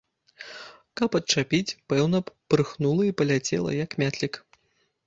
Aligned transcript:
Каб 1.01 1.17
адчапіць, 1.19 1.75
пэўна 1.93 2.23
б, 2.25 2.35
пырхнула 2.55 3.03
і 3.11 3.17
паляцела, 3.21 3.71
як 3.85 3.91
мятлік. 4.05 4.33